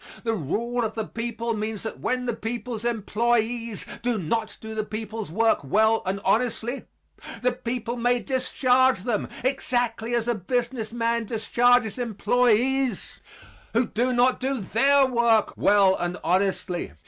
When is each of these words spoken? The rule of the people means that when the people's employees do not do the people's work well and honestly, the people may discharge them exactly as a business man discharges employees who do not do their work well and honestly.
The 0.23 0.33
rule 0.33 0.83
of 0.83 0.95
the 0.95 1.05
people 1.05 1.53
means 1.53 1.83
that 1.83 1.99
when 1.99 2.25
the 2.25 2.33
people's 2.35 2.83
employees 2.83 3.85
do 4.01 4.17
not 4.17 4.57
do 4.59 4.73
the 4.73 4.83
people's 4.83 5.31
work 5.31 5.63
well 5.63 6.01
and 6.07 6.19
honestly, 6.25 6.85
the 7.43 7.51
people 7.51 7.95
may 7.97 8.17
discharge 8.19 9.01
them 9.01 9.29
exactly 9.43 10.15
as 10.15 10.27
a 10.27 10.33
business 10.33 10.91
man 10.91 11.25
discharges 11.25 11.99
employees 11.99 13.19
who 13.73 13.85
do 13.85 14.11
not 14.11 14.39
do 14.39 14.57
their 14.57 15.05
work 15.05 15.53
well 15.55 15.95
and 15.95 16.17
honestly. 16.23 16.93